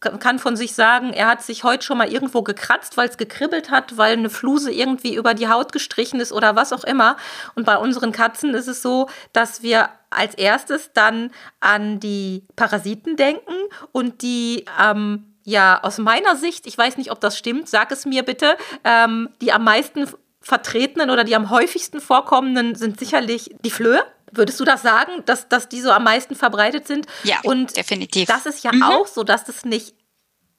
kann 0.00 0.38
von 0.38 0.56
sich 0.56 0.74
sagen, 0.74 1.12
er 1.12 1.28
hat 1.28 1.42
sich 1.42 1.62
heute 1.62 1.84
schon 1.84 1.98
mal 1.98 2.10
irgendwo 2.10 2.42
gekratzt, 2.42 2.96
weil 2.96 3.08
es 3.08 3.18
gekribbelt 3.18 3.70
hat, 3.70 3.98
weil 3.98 4.14
eine 4.14 4.30
Fluse 4.30 4.72
irgendwie 4.72 5.14
über 5.14 5.34
die 5.34 5.48
Haut 5.48 5.72
gestrichen 5.72 6.20
ist 6.20 6.32
oder 6.32 6.56
was 6.56 6.72
auch 6.72 6.84
immer. 6.84 7.16
Und 7.54 7.66
bei 7.66 7.76
unseren 7.76 8.10
Katzen 8.10 8.54
ist 8.54 8.66
es 8.66 8.80
so, 8.80 9.08
dass 9.34 9.62
wir 9.62 9.90
als 10.08 10.34
erstes 10.34 10.92
dann 10.94 11.30
an 11.60 12.00
die 12.00 12.46
Parasiten 12.56 13.16
denken 13.16 13.52
und 13.92 14.22
die 14.22 14.64
ähm, 14.82 15.34
ja 15.44 15.82
aus 15.82 15.98
meiner 15.98 16.34
Sicht, 16.34 16.66
ich 16.66 16.78
weiß 16.78 16.96
nicht, 16.96 17.12
ob 17.12 17.20
das 17.20 17.36
stimmt, 17.36 17.68
sag 17.68 17.92
es 17.92 18.06
mir 18.06 18.22
bitte, 18.22 18.56
ähm, 18.84 19.28
die 19.42 19.52
am 19.52 19.64
meisten 19.64 20.08
vertretenen 20.40 21.10
oder 21.10 21.24
die 21.24 21.36
am 21.36 21.50
häufigsten 21.50 22.00
vorkommenden 22.00 22.74
sind 22.74 22.98
sicherlich 22.98 23.54
die 23.64 23.70
Flöhe. 23.70 24.02
Würdest 24.32 24.60
du 24.60 24.64
das 24.64 24.82
sagen, 24.82 25.22
dass, 25.26 25.48
dass 25.48 25.68
die 25.68 25.80
so 25.80 25.90
am 25.90 26.04
meisten 26.04 26.36
verbreitet 26.36 26.86
sind? 26.86 27.06
Ja, 27.24 27.36
und 27.42 27.76
definitiv. 27.76 28.28
Das 28.28 28.46
ist 28.46 28.62
ja 28.62 28.72
mhm. 28.72 28.82
auch 28.82 29.06
so, 29.06 29.24
dass 29.24 29.44
das 29.44 29.64
nicht 29.64 29.94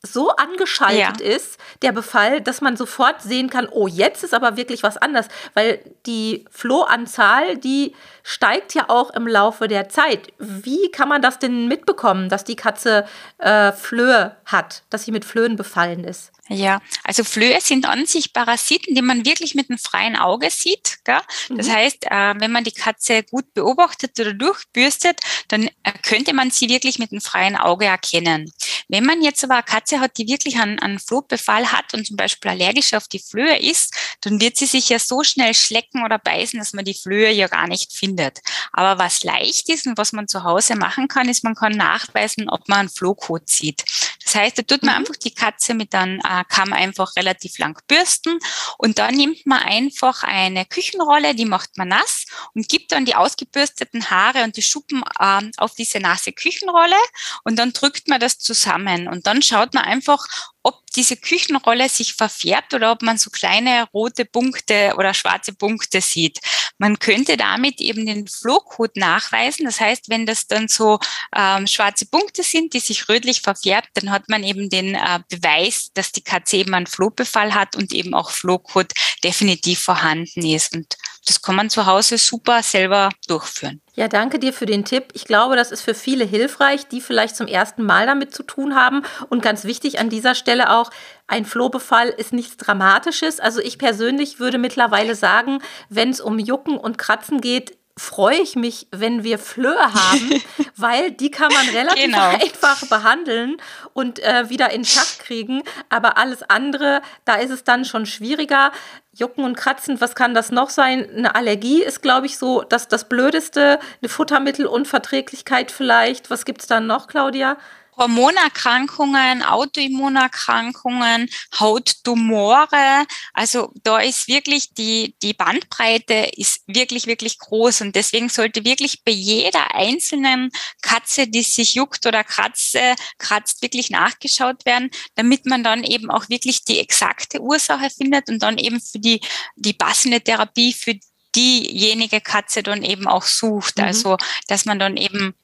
so 0.03 0.31
angeschaltet 0.31 1.21
ja. 1.21 1.35
ist, 1.35 1.59
der 1.83 1.91
Befall, 1.91 2.41
dass 2.41 2.61
man 2.61 2.75
sofort 2.75 3.21
sehen 3.21 3.49
kann, 3.49 3.67
oh, 3.69 3.87
jetzt 3.87 4.23
ist 4.23 4.33
aber 4.33 4.57
wirklich 4.57 4.81
was 4.81 4.97
anders, 4.97 5.27
weil 5.53 5.79
die 6.07 6.45
Flohanzahl, 6.49 7.57
die 7.57 7.93
steigt 8.23 8.73
ja 8.73 8.85
auch 8.89 9.11
im 9.11 9.27
Laufe 9.27 9.67
der 9.67 9.89
Zeit. 9.89 10.33
Wie 10.39 10.89
kann 10.91 11.07
man 11.07 11.21
das 11.21 11.37
denn 11.37 11.67
mitbekommen, 11.67 12.29
dass 12.29 12.43
die 12.43 12.55
Katze 12.55 13.05
äh, 13.37 13.71
Flöhe 13.71 14.35
hat, 14.45 14.83
dass 14.89 15.03
sie 15.03 15.11
mit 15.11 15.23
Flöhen 15.23 15.55
befallen 15.55 16.03
ist? 16.03 16.31
Ja, 16.53 16.81
also 17.05 17.23
Flöhe 17.23 17.61
sind 17.61 17.85
an 17.85 18.05
sich 18.05 18.33
Parasiten, 18.33 18.93
die 18.93 19.01
man 19.01 19.25
wirklich 19.25 19.55
mit 19.55 19.69
einem 19.69 19.79
freien 19.79 20.17
Auge 20.17 20.49
sieht. 20.49 20.97
Gell? 21.05 21.21
Das 21.49 21.67
mhm. 21.67 21.71
heißt, 21.71 22.05
äh, 22.11 22.33
wenn 22.39 22.51
man 22.51 22.65
die 22.65 22.73
Katze 22.73 23.23
gut 23.23 23.53
beobachtet 23.53 24.19
oder 24.19 24.33
durchbürstet, 24.33 25.21
dann 25.47 25.67
äh, 25.83 25.93
könnte 26.03 26.33
man 26.33 26.51
sie 26.51 26.67
wirklich 26.67 26.99
mit 26.99 27.11
einem 27.11 27.21
freien 27.21 27.55
Auge 27.55 27.85
erkennen. 27.85 28.51
Wenn 28.89 29.05
man 29.05 29.21
jetzt 29.21 29.41
aber 29.45 29.53
eine 29.53 29.63
Katze 29.63 30.01
hat, 30.01 30.17
die 30.17 30.27
wirklich 30.27 30.57
einen, 30.57 30.77
einen 30.79 30.99
Flohbefall 30.99 31.71
hat 31.71 31.93
und 31.93 32.05
zum 32.05 32.17
Beispiel 32.17 32.51
allergisch 32.51 32.93
auf 32.93 33.07
die 33.07 33.19
Flöhe 33.19 33.57
ist, 33.57 33.95
dann 34.19 34.41
wird 34.41 34.57
sie 34.57 34.65
sich 34.65 34.89
ja 34.89 34.99
so 34.99 35.23
schnell 35.23 35.53
schlecken 35.53 36.03
oder 36.03 36.19
beißen, 36.19 36.59
dass 36.59 36.73
man 36.73 36.83
die 36.83 36.93
Flöhe 36.93 37.31
ja 37.31 37.47
gar 37.47 37.67
nicht 37.67 37.93
findet. 37.93 38.39
Aber 38.73 39.01
was 39.01 39.23
leicht 39.23 39.69
ist 39.69 39.87
und 39.87 39.97
was 39.97 40.11
man 40.11 40.27
zu 40.27 40.43
Hause 40.43 40.75
machen 40.75 41.07
kann, 41.07 41.29
ist, 41.29 41.45
man 41.45 41.55
kann 41.55 41.71
nachweisen, 41.71 42.49
ob 42.49 42.67
man 42.67 42.79
einen 42.79 42.89
Flohkot 42.89 43.47
sieht. 43.47 43.85
Das 44.31 44.41
heißt, 44.41 44.57
da 44.59 44.61
tut 44.61 44.83
man 44.83 44.93
mhm. 44.93 44.99
einfach 44.99 45.17
die 45.17 45.33
Katze 45.33 45.73
mit 45.73 45.93
einem 45.93 46.19
äh, 46.19 46.43
Kamm 46.47 46.71
einfach 46.71 47.15
relativ 47.17 47.57
lang 47.57 47.77
bürsten 47.87 48.39
und 48.77 48.97
dann 48.97 49.15
nimmt 49.15 49.45
man 49.45 49.59
einfach 49.59 50.23
eine 50.23 50.65
Küchenrolle, 50.65 51.35
die 51.35 51.45
macht 51.45 51.77
man 51.77 51.89
nass 51.89 52.25
und 52.53 52.69
gibt 52.69 52.93
dann 52.93 53.03
die 53.03 53.15
ausgebürsteten 53.15 54.09
Haare 54.09 54.43
und 54.43 54.55
die 54.55 54.61
Schuppen 54.61 55.03
äh, 55.19 55.41
auf 55.57 55.75
diese 55.75 55.99
nasse 55.99 56.31
Küchenrolle 56.31 56.95
und 57.43 57.59
dann 57.59 57.73
drückt 57.73 58.07
man 58.07 58.21
das 58.21 58.39
zusammen 58.39 59.09
und 59.09 59.27
dann 59.27 59.41
schaut 59.41 59.73
man 59.73 59.83
einfach, 59.83 60.25
ob 60.63 60.85
diese 60.95 61.15
Küchenrolle 61.15 61.89
sich 61.89 62.13
verfärbt 62.13 62.73
oder 62.73 62.91
ob 62.91 63.01
man 63.01 63.17
so 63.17 63.29
kleine 63.29 63.87
rote 63.93 64.25
Punkte 64.25 64.93
oder 64.97 65.13
schwarze 65.13 65.53
Punkte 65.53 66.01
sieht. 66.01 66.39
Man 66.77 66.99
könnte 66.99 67.37
damit 67.37 67.79
eben 67.79 68.05
den 68.05 68.27
Flohcode 68.27 68.95
nachweisen. 68.97 69.65
Das 69.65 69.79
heißt, 69.79 70.09
wenn 70.09 70.25
das 70.25 70.47
dann 70.47 70.67
so 70.67 70.99
ähm, 71.35 71.67
schwarze 71.67 72.05
Punkte 72.05 72.43
sind, 72.43 72.73
die 72.73 72.79
sich 72.79 73.07
rötlich 73.09 73.41
verfärbt, 73.41 73.89
dann 73.95 74.11
hat 74.11 74.29
man 74.29 74.43
eben 74.43 74.69
den 74.69 74.95
äh, 74.95 75.19
Beweis, 75.29 75.91
dass 75.93 76.11
die 76.11 76.23
Katze 76.23 76.57
eben 76.57 76.73
einen 76.73 76.87
Flohbefall 76.87 77.53
hat 77.53 77.75
und 77.75 77.93
eben 77.93 78.13
auch 78.13 78.31
Flohcode 78.31 78.91
definitiv 79.23 79.79
vorhanden 79.79 80.45
ist. 80.45 80.75
Und 80.75 80.95
das 81.25 81.41
kann 81.41 81.55
man 81.55 81.69
zu 81.69 81.85
Hause 81.85 82.17
super 82.17 82.63
selber 82.63 83.09
durchführen. 83.27 83.81
Ja, 83.93 84.07
danke 84.07 84.39
dir 84.39 84.53
für 84.53 84.65
den 84.65 84.85
Tipp. 84.85 85.09
Ich 85.13 85.25
glaube, 85.25 85.55
das 85.55 85.71
ist 85.71 85.81
für 85.81 85.93
viele 85.93 86.25
hilfreich, 86.25 86.87
die 86.87 87.01
vielleicht 87.01 87.35
zum 87.35 87.47
ersten 87.47 87.83
Mal 87.83 88.05
damit 88.05 88.33
zu 88.33 88.43
tun 88.43 88.75
haben. 88.75 89.03
Und 89.29 89.41
ganz 89.41 89.65
wichtig 89.65 89.99
an 89.99 90.09
dieser 90.09 90.33
Stelle 90.33 90.71
auch, 90.71 90.89
ein 91.27 91.45
Flohbefall 91.45 92.09
ist 92.09 92.33
nichts 92.33 92.57
Dramatisches. 92.57 93.39
Also 93.39 93.61
ich 93.61 93.77
persönlich 93.77 94.39
würde 94.39 94.57
mittlerweile 94.57 95.15
sagen, 95.15 95.59
wenn 95.89 96.09
es 96.09 96.21
um 96.21 96.39
Jucken 96.39 96.77
und 96.77 96.97
Kratzen 96.97 97.41
geht, 97.41 97.77
freue 98.01 98.39
ich 98.41 98.55
mich, 98.55 98.87
wenn 98.91 99.23
wir 99.23 99.37
Flöhe 99.37 99.93
haben, 99.93 100.41
weil 100.75 101.11
die 101.11 101.29
kann 101.29 101.53
man 101.53 101.69
relativ 101.69 102.03
genau. 102.03 102.29
einfach 102.41 102.85
behandeln 102.87 103.57
und 103.93 104.19
äh, 104.19 104.49
wieder 104.49 104.71
in 104.71 104.83
Schach 104.83 105.19
kriegen. 105.19 105.61
Aber 105.89 106.17
alles 106.17 106.41
andere, 106.43 107.01
da 107.25 107.35
ist 107.35 107.51
es 107.51 107.63
dann 107.63 107.85
schon 107.85 108.05
schwieriger. 108.05 108.71
Jucken 109.13 109.45
und 109.45 109.55
Kratzen, 109.55 110.01
was 110.01 110.15
kann 110.15 110.33
das 110.33 110.51
noch 110.51 110.69
sein? 110.69 111.07
Eine 111.15 111.35
Allergie 111.35 111.83
ist, 111.83 112.01
glaube 112.01 112.25
ich, 112.25 112.37
so 112.37 112.63
das, 112.63 112.87
das 112.87 113.07
Blödeste. 113.07 113.79
Eine 114.01 114.09
Futtermittelunverträglichkeit 114.09 115.71
vielleicht. 115.71 116.31
Was 116.31 116.45
gibt 116.45 116.61
es 116.61 116.67
dann 116.67 116.87
noch, 116.87 117.07
Claudia? 117.07 117.57
Hormonerkrankungen, 118.01 119.43
Autoimmunerkrankungen, 119.43 121.29
Hauttumore. 121.59 123.05
Also 123.33 123.71
da 123.83 123.99
ist 123.99 124.27
wirklich 124.27 124.73
die, 124.73 125.15
die 125.21 125.33
Bandbreite 125.33 126.31
ist 126.35 126.63
wirklich, 126.65 127.05
wirklich 127.05 127.37
groß. 127.37 127.81
Und 127.81 127.95
deswegen 127.95 128.29
sollte 128.29 128.65
wirklich 128.65 129.03
bei 129.03 129.11
jeder 129.11 129.75
einzelnen 129.75 130.49
Katze, 130.81 131.27
die 131.27 131.43
sich 131.43 131.75
juckt 131.75 132.07
oder 132.07 132.23
kratze, 132.23 132.95
kratzt, 133.19 133.61
wirklich 133.61 133.91
nachgeschaut 133.91 134.65
werden, 134.65 134.89
damit 135.13 135.45
man 135.45 135.63
dann 135.63 135.83
eben 135.83 136.09
auch 136.09 136.27
wirklich 136.27 136.65
die 136.65 136.79
exakte 136.79 137.39
Ursache 137.39 137.91
findet 137.91 138.29
und 138.29 138.41
dann 138.41 138.57
eben 138.57 138.81
für 138.81 138.97
die, 138.97 139.21
die 139.55 139.73
passende 139.73 140.21
Therapie 140.21 140.73
für 140.73 140.95
diejenige 141.35 142.19
Katze 142.19 142.63
dann 142.63 142.83
eben 142.83 143.07
auch 143.07 143.23
sucht. 143.23 143.77
Mhm. 143.77 143.83
Also, 143.83 144.17
dass 144.47 144.65
man 144.65 144.79
dann 144.79 144.97
eben 144.97 145.35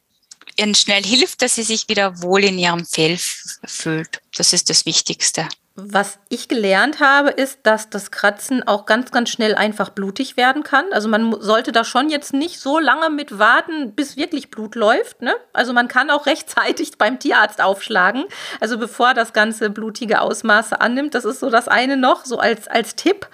ihnen 0.59 0.75
schnell 0.75 1.03
hilft, 1.03 1.41
dass 1.41 1.55
sie 1.55 1.63
sich 1.63 1.89
wieder 1.89 2.21
wohl 2.21 2.43
in 2.43 2.57
ihrem 2.57 2.85
Fell 2.85 3.17
fühlt. 3.65 4.21
Das 4.35 4.53
ist 4.53 4.69
das 4.69 4.85
Wichtigste. 4.85 5.47
Was 5.79 6.17
ich 6.29 6.47
gelernt 6.47 6.99
habe, 7.01 7.29
ist, 7.29 7.59
dass 7.61 7.91
das 7.91 8.09
Kratzen 8.09 8.67
auch 8.67 8.87
ganz, 8.87 9.11
ganz 9.11 9.29
schnell 9.29 9.53
einfach 9.53 9.89
blutig 9.89 10.35
werden 10.35 10.63
kann. 10.63 10.85
Also 10.91 11.07
man 11.07 11.39
sollte 11.39 11.71
da 11.71 11.83
schon 11.83 12.09
jetzt 12.09 12.33
nicht 12.33 12.59
so 12.59 12.79
lange 12.79 13.11
mit 13.11 13.37
warten, 13.37 13.93
bis 13.93 14.17
wirklich 14.17 14.49
Blut 14.49 14.73
läuft. 14.73 15.21
Ne? 15.21 15.35
Also 15.53 15.73
man 15.73 15.87
kann 15.87 16.09
auch 16.09 16.25
rechtzeitig 16.25 16.97
beim 16.97 17.19
Tierarzt 17.19 17.61
aufschlagen. 17.61 18.25
Also 18.59 18.79
bevor 18.79 19.13
das 19.13 19.33
ganze 19.33 19.69
blutige 19.69 20.21
Ausmaße 20.21 20.81
annimmt. 20.81 21.13
Das 21.13 21.25
ist 21.25 21.41
so 21.41 21.51
das 21.51 21.67
eine 21.67 21.95
noch, 21.95 22.25
so 22.25 22.39
als, 22.39 22.67
als 22.67 22.95
Tipp. 22.95 23.27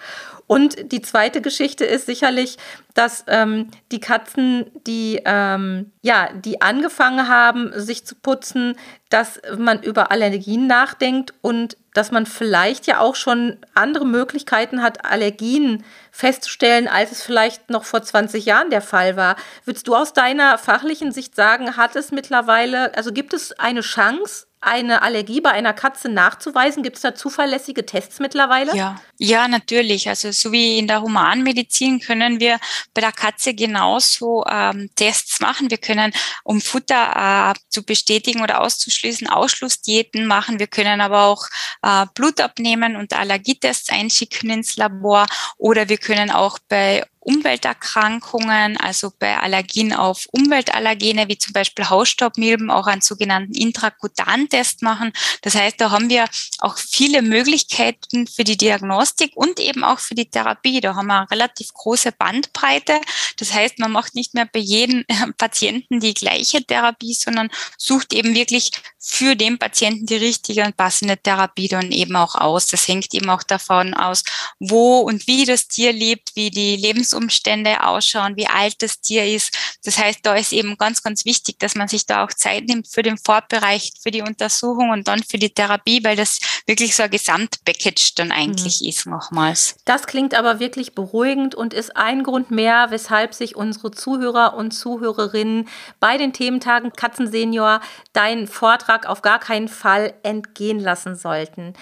Und 0.53 0.91
die 0.91 1.01
zweite 1.01 1.41
Geschichte 1.41 1.83
ist 1.83 2.05
sicherlich, 2.05 2.59
dass 2.93 3.23
ähm, 3.25 3.71
die 3.91 3.99
Katzen, 3.99 4.69
die 4.85 5.19
ähm, 5.25 5.91
ja, 6.03 6.29
die 6.31 6.61
angefangen 6.61 7.27
haben, 7.27 7.71
sich 7.73 8.05
zu 8.05 8.13
putzen, 8.13 8.75
dass 9.09 9.41
man 9.57 9.81
über 9.81 10.11
Allergien 10.11 10.67
nachdenkt 10.67 11.33
und 11.41 11.75
dass 11.95 12.11
man 12.11 12.27
vielleicht 12.27 12.85
ja 12.85 12.99
auch 12.99 13.15
schon 13.15 13.57
andere 13.73 14.05
Möglichkeiten 14.05 14.83
hat, 14.83 15.03
Allergien 15.05 15.83
festzustellen, 16.11 16.87
als 16.87 17.11
es 17.11 17.23
vielleicht 17.23 17.71
noch 17.71 17.83
vor 17.83 18.03
20 18.03 18.45
Jahren 18.45 18.69
der 18.69 18.81
Fall 18.81 19.17
war. 19.17 19.37
Würdest 19.65 19.87
du 19.87 19.95
aus 19.95 20.13
deiner 20.13 20.59
fachlichen 20.59 21.11
Sicht 21.11 21.35
sagen, 21.35 21.77
hat 21.77 21.95
es 21.95 22.11
mittlerweile, 22.11 22.95
also 22.95 23.11
gibt 23.11 23.33
es 23.33 23.53
eine 23.53 23.81
Chance, 23.81 24.45
eine 24.63 25.01
Allergie 25.01 25.41
bei 25.41 25.51
einer 25.51 25.73
Katze 25.73 26.09
nachzuweisen? 26.09 26.83
Gibt 26.83 26.95
es 26.97 27.01
da 27.01 27.15
zuverlässige 27.15 27.85
Tests 27.85 28.19
mittlerweile? 28.19 28.75
Ja, 28.75 28.99
ja, 29.17 29.47
natürlich. 29.47 30.09
Also 30.09 30.31
so 30.31 30.51
wie 30.51 30.79
in 30.79 30.87
der 30.87 31.01
Humanmedizin 31.01 31.99
können 31.99 32.39
wir 32.39 32.59
bei 32.93 33.01
der 33.01 33.11
Katze 33.11 33.53
genauso 33.53 34.45
ähm, 34.49 34.89
Tests 34.95 35.39
machen. 35.39 35.69
Wir 35.69 35.77
können, 35.77 36.13
um 36.43 36.61
Futter 36.61 37.53
äh, 37.53 37.59
zu 37.69 37.83
bestätigen 37.83 38.41
oder 38.41 38.61
auszuschließen, 38.61 39.27
Ausschlussdiäten 39.27 40.25
machen. 40.25 40.59
Wir 40.59 40.67
können 40.67 41.01
aber 41.01 41.23
auch 41.23 41.47
äh, 41.81 42.05
Blut 42.15 42.41
abnehmen 42.41 42.95
und 42.95 43.13
Allergietests 43.13 43.89
einschicken 43.89 44.49
ins 44.49 44.77
Labor 44.77 45.25
oder 45.57 45.89
wir 45.89 45.97
können 45.97 46.31
auch 46.31 46.59
bei 46.67 47.03
Umwelterkrankungen, 47.23 48.77
also 48.77 49.11
bei 49.17 49.37
Allergien 49.37 49.93
auf 49.93 50.27
Umweltallergene, 50.31 51.27
wie 51.27 51.37
zum 51.37 51.53
Beispiel 51.53 51.89
Hausstaubmilben, 51.89 52.69
auch 52.69 52.87
einen 52.87 53.01
sogenannten 53.01 53.53
Intrakutan-Test 53.53 54.81
machen. 54.81 55.13
Das 55.41 55.55
heißt, 55.55 55.79
da 55.79 55.91
haben 55.91 56.09
wir 56.09 56.25
auch 56.59 56.77
viele 56.77 57.21
Möglichkeiten 57.21 58.27
für 58.27 58.43
die 58.43 58.57
Diagnostik 58.57 59.31
und 59.35 59.59
eben 59.59 59.83
auch 59.83 59.99
für 59.99 60.15
die 60.15 60.29
Therapie. 60.29 60.81
Da 60.81 60.95
haben 60.95 61.07
wir 61.07 61.19
eine 61.19 61.31
relativ 61.31 61.73
große 61.73 62.11
Bandbreite. 62.11 62.99
Das 63.37 63.53
heißt, 63.53 63.79
man 63.79 63.91
macht 63.91 64.15
nicht 64.15 64.33
mehr 64.33 64.47
bei 64.51 64.59
jedem 64.59 65.05
Patienten 65.37 65.99
die 65.99 66.13
gleiche 66.13 66.63
Therapie, 66.63 67.13
sondern 67.13 67.49
sucht 67.77 68.13
eben 68.13 68.35
wirklich 68.35 68.71
für 68.99 69.35
den 69.35 69.59
Patienten 69.59 70.05
die 70.05 70.15
richtige 70.15 70.63
und 70.63 70.77
passende 70.77 71.17
Therapie 71.17 71.67
dann 71.67 71.91
eben 71.91 72.15
auch 72.15 72.35
aus. 72.35 72.67
Das 72.67 72.87
hängt 72.87 73.13
eben 73.13 73.29
auch 73.29 73.43
davon 73.43 73.93
aus, 73.93 74.23
wo 74.59 74.99
und 74.99 75.27
wie 75.27 75.45
das 75.45 75.67
Tier 75.67 75.91
lebt, 75.91 76.35
wie 76.35 76.49
die 76.49 76.75
Lebens 76.75 77.12
Lebensumstände 77.13 77.83
ausschauen, 77.83 78.35
wie 78.35 78.47
alt 78.47 78.81
das 78.81 78.99
Tier 78.99 79.25
ist. 79.25 79.57
Das 79.85 79.97
heißt, 79.97 80.19
da 80.23 80.35
ist 80.35 80.51
eben 80.53 80.77
ganz, 80.77 81.03
ganz 81.03 81.25
wichtig, 81.25 81.59
dass 81.59 81.75
man 81.75 81.87
sich 81.87 82.05
da 82.05 82.23
auch 82.23 82.31
Zeit 82.31 82.65
nimmt 82.65 82.87
für 82.87 83.03
den 83.03 83.17
Fortbereich, 83.17 83.93
für 84.01 84.11
die 84.11 84.21
Untersuchung 84.21 84.89
und 84.89 85.07
dann 85.07 85.23
für 85.23 85.37
die 85.37 85.53
Therapie, 85.53 86.03
weil 86.03 86.15
das 86.15 86.39
wirklich 86.65 86.95
so 86.95 87.03
ein 87.03 87.11
Gesamtpackage 87.11 88.13
dann 88.15 88.31
eigentlich 88.31 88.81
mhm. 88.81 88.87
ist 88.87 89.05
nochmals. 89.05 89.75
Das 89.85 90.07
klingt 90.07 90.33
aber 90.33 90.59
wirklich 90.59 90.95
beruhigend 90.95 91.55
und 91.55 91.73
ist 91.73 91.95
ein 91.95 92.23
Grund 92.23 92.51
mehr, 92.51 92.87
weshalb 92.89 93.33
sich 93.33 93.55
unsere 93.55 93.91
Zuhörer 93.91 94.55
und 94.55 94.71
Zuhörerinnen 94.71 95.67
bei 95.99 96.17
den 96.17 96.33
Thementagen 96.33 96.93
Katzensenior 96.93 97.81
deinen 98.13 98.47
Vortrag 98.47 99.05
auf 99.05 99.21
gar 99.21 99.39
keinen 99.39 99.67
Fall 99.67 100.13
entgehen 100.23 100.79
lassen 100.79 101.15
sollten. 101.15 101.73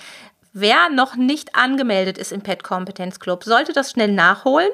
Wer 0.53 0.89
noch 0.89 1.15
nicht 1.15 1.55
angemeldet 1.55 2.17
ist 2.17 2.33
im 2.33 2.41
Pet 2.41 2.61
Kompetenz 2.61 3.21
Club, 3.21 3.45
sollte 3.45 3.71
das 3.71 3.91
schnell 3.91 4.11
nachholen 4.11 4.69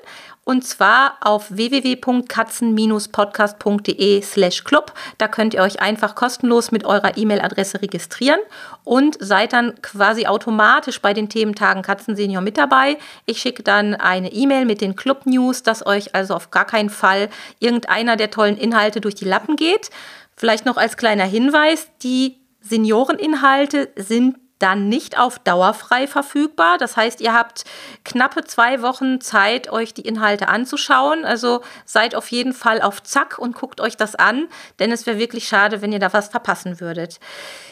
und 0.48 0.66
zwar 0.66 1.18
auf 1.20 1.48
www.katzen-podcast.de 1.50 4.22
slash 4.22 4.64
club. 4.64 4.94
Da 5.18 5.28
könnt 5.28 5.54
ihr 5.54 5.62
euch 5.62 5.82
einfach 5.82 6.16
kostenlos 6.16 6.72
mit 6.72 6.86
eurer 6.86 7.18
E-Mail-Adresse 7.18 7.82
registrieren 7.82 8.40
und 8.86 9.18
seid 9.20 9.52
dann 9.52 9.76
quasi 9.82 10.26
automatisch 10.26 11.02
bei 11.02 11.14
den 11.14 11.28
Thementagen 11.28 11.82
Katzensenior 11.82 12.42
mit 12.42 12.58
dabei. 12.58 12.98
Ich 13.26 13.40
schicke 13.40 13.62
dann 13.62 13.96
eine 13.96 14.32
E-Mail 14.32 14.64
mit 14.64 14.80
den 14.80 14.96
Club-News, 14.96 15.64
dass 15.64 15.86
euch 15.86 16.16
also 16.16 16.34
auf 16.34 16.50
gar 16.50 16.64
keinen 16.64 16.90
Fall 16.90 17.28
irgendeiner 17.60 18.16
der 18.16 18.32
tollen 18.32 18.56
Inhalte 18.56 19.02
durch 19.02 19.16
die 19.16 19.26
Lappen 19.26 19.58
geht. 19.58 19.90
Vielleicht 20.38 20.66
noch 20.66 20.78
als 20.78 20.96
kleiner 20.96 21.26
Hinweis, 21.26 21.90
die 22.02 22.38
Senioreninhalte 22.62 23.90
sind 23.98 24.38
dann 24.60 24.90
nicht 24.90 25.20
auf 25.20 25.40
Dauer 25.40 25.74
frei 25.74 26.08
verfügbar. 26.08 26.78
Das 26.78 26.98
heißt, 26.98 27.22
ihr 27.22 27.34
habt 27.34 27.64
knappe 28.04 28.44
zwei 28.44 28.82
Wochen 28.82 29.22
Zeit, 29.22 29.70
euch 29.72 29.94
die 29.94 30.02
Inhalte 30.02 30.48
anzuschauen. 30.48 31.26
Also 31.26 31.62
seid 31.86 32.16
auf 32.16 32.30
jeden 32.32 32.54
Fall 32.54 32.82
auf 32.82 33.04
Zack 33.04 33.38
und 33.38 33.56
guckt 33.56 33.82
euch 33.82 33.98
das 33.98 34.16
an, 34.16 34.48
denn 34.80 34.92
es 34.92 35.06
wäre 35.06 35.20
wirklich 35.20 35.48
schade, 35.48 35.82
wenn 35.82 35.92
ihr 35.92 36.00
da 36.00 36.14
was 36.14 36.30
verpassen 36.30 36.80
würdet. 36.80 37.20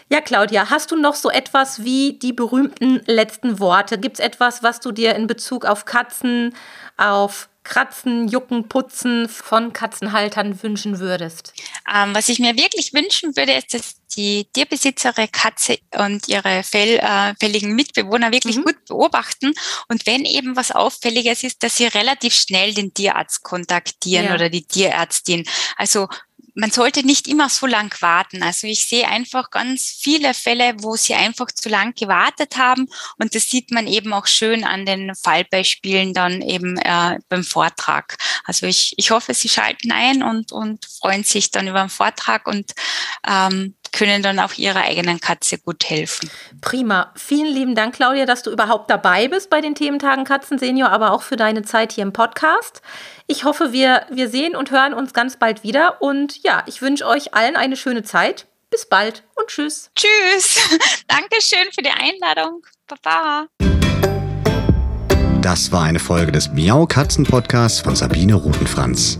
Ja, 0.09 0.21
Claudia, 0.21 0.69
hast 0.69 0.91
du 0.91 0.95
noch 0.95 1.15
so 1.15 1.31
etwas 1.31 1.83
wie 1.83 2.19
die 2.19 2.33
berühmten 2.33 3.01
letzten 3.07 3.59
Worte? 3.59 3.97
Gibt 3.97 4.19
es 4.19 4.25
etwas, 4.25 4.61
was 4.61 4.79
du 4.79 4.91
dir 4.91 5.15
in 5.15 5.25
Bezug 5.25 5.65
auf 5.65 5.85
Katzen, 5.85 6.53
auf 6.97 7.49
Kratzen, 7.65 8.29
Jucken, 8.29 8.69
Putzen 8.69 9.27
von 9.27 9.73
Katzenhaltern 9.73 10.63
wünschen 10.63 10.99
würdest? 10.99 11.53
Ähm, 11.93 12.15
was 12.15 12.29
ich 12.29 12.39
mir 12.39 12.55
wirklich 12.55 12.93
wünschen 12.93 13.35
würde, 13.35 13.51
ist, 13.53 13.73
dass 13.73 13.95
die 14.15 14.47
Tierbesitzerin 14.53 15.29
Katze 15.31 15.79
und 15.97 16.29
ihre 16.29 16.63
fell, 16.63 16.99
äh, 16.99 17.33
fälligen 17.37 17.75
Mitbewohner 17.75 18.31
wirklich 18.31 18.57
mhm. 18.57 18.63
gut 18.63 18.85
beobachten 18.85 19.53
und 19.89 20.05
wenn 20.05 20.23
eben 20.23 20.55
was 20.55 20.71
Auffälliges 20.71 21.43
ist, 21.43 21.63
dass 21.63 21.75
sie 21.75 21.87
relativ 21.87 22.33
schnell 22.33 22.73
den 22.73 22.93
Tierarzt 22.93 23.43
kontaktieren 23.43 24.27
ja. 24.27 24.33
oder 24.35 24.49
die 24.49 24.65
Tierärztin. 24.65 25.45
Also 25.75 26.07
man 26.55 26.71
sollte 26.71 27.05
nicht 27.05 27.27
immer 27.27 27.49
so 27.49 27.67
lang 27.67 27.93
warten. 28.01 28.41
Also 28.41 28.65
ich 28.65 28.85
sehe 28.85 29.07
einfach 29.07 29.51
ganz 29.51 29.97
viele 29.99 30.33
Fälle, 30.33 30.75
wo 30.79 30.95
sie 30.95 31.13
einfach 31.13 31.47
zu 31.47 31.69
lang 31.69 31.93
gewartet 31.93 32.57
haben 32.57 32.87
und 33.17 33.35
das 33.35 33.49
sieht 33.49 33.71
man 33.71 33.87
eben 33.87 34.13
auch 34.13 34.25
schön 34.25 34.63
an 34.63 34.85
den 34.85 35.13
Fallbeispielen 35.15 36.13
dann 36.13 36.41
eben 36.41 36.77
äh, 36.77 37.19
beim 37.29 37.43
Vortrag. 37.43 38.15
Also 38.45 38.65
ich, 38.65 38.93
ich 38.97 39.11
hoffe, 39.11 39.33
Sie 39.33 39.49
schalten 39.49 39.91
ein 39.91 40.23
und, 40.23 40.51
und 40.51 40.85
freuen 40.85 41.23
sich 41.23 41.51
dann 41.51 41.67
über 41.67 41.81
den 41.81 41.89
Vortrag 41.89 42.47
und 42.47 42.71
ähm, 43.27 43.75
können 43.95 44.21
dann 44.21 44.39
auch 44.39 44.53
ihrer 44.53 44.83
eigenen 44.83 45.19
Katze 45.19 45.57
gut 45.57 45.89
helfen. 45.89 46.29
Prima. 46.61 47.11
Vielen 47.15 47.51
lieben 47.51 47.75
Dank, 47.75 47.95
Claudia, 47.95 48.25
dass 48.25 48.43
du 48.43 48.51
überhaupt 48.51 48.89
dabei 48.89 49.27
bist 49.27 49.49
bei 49.49 49.61
den 49.61 49.73
Thementagen 49.73 50.25
Katzen 50.25 50.59
Senior, 50.59 50.89
aber 50.89 51.11
auch 51.11 51.21
für 51.21 51.37
deine 51.37 51.63
Zeit 51.63 51.93
hier 51.93 52.03
im 52.03 52.13
Podcast. 52.13 52.81
Ich 53.27 53.43
hoffe, 53.43 53.71
wir, 53.71 54.05
wir 54.11 54.29
sehen 54.29 54.55
und 54.55 54.69
hören 54.69 54.93
uns 54.93 55.13
ganz 55.13 55.37
bald 55.37 55.63
wieder. 55.63 56.01
Und 56.01 56.43
ja, 56.43 56.63
ich 56.67 56.81
wünsche 56.81 57.07
euch 57.07 57.33
allen 57.33 57.55
eine 57.55 57.77
schöne 57.77 58.03
Zeit. 58.03 58.45
Bis 58.69 58.87
bald 58.87 59.23
und 59.35 59.47
tschüss. 59.47 59.89
Tschüss. 59.95 60.59
Dankeschön 61.07 61.71
für 61.73 61.81
die 61.81 61.89
Einladung. 61.89 62.65
Baba. 62.87 63.47
Das 65.41 65.71
war 65.71 65.83
eine 65.83 65.99
Folge 65.99 66.31
des 66.31 66.49
Miau 66.49 66.85
Katzen 66.85 67.23
Podcasts 67.23 67.79
von 67.79 67.95
Sabine 67.95 68.33
Rutenfranz. 68.33 69.19